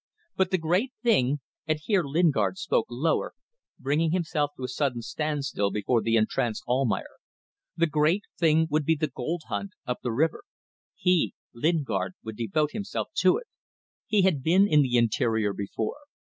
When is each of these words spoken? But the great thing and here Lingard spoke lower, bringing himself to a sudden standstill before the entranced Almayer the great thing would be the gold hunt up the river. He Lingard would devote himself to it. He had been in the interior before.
But 0.35 0.49
the 0.49 0.57
great 0.57 0.93
thing 1.03 1.41
and 1.67 1.77
here 1.79 2.01
Lingard 2.01 2.57
spoke 2.57 2.87
lower, 2.89 3.35
bringing 3.77 4.09
himself 4.09 4.49
to 4.57 4.63
a 4.63 4.67
sudden 4.67 5.03
standstill 5.03 5.69
before 5.69 6.01
the 6.01 6.15
entranced 6.15 6.63
Almayer 6.67 7.19
the 7.77 7.85
great 7.85 8.23
thing 8.35 8.65
would 8.71 8.83
be 8.83 8.95
the 8.95 9.09
gold 9.13 9.43
hunt 9.49 9.73
up 9.85 9.99
the 10.01 10.11
river. 10.11 10.43
He 10.95 11.35
Lingard 11.53 12.13
would 12.23 12.35
devote 12.37 12.71
himself 12.71 13.09
to 13.17 13.37
it. 13.37 13.45
He 14.07 14.23
had 14.23 14.41
been 14.41 14.67
in 14.67 14.81
the 14.81 14.97
interior 14.97 15.53
before. 15.53 15.97